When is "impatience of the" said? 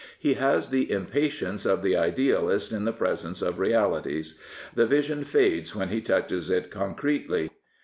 0.91-1.95